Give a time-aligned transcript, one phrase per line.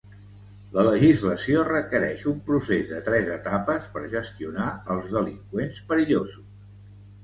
[0.77, 6.55] La legislació requereix un procés de tres etapes per gestionar els delinqüents perillosos.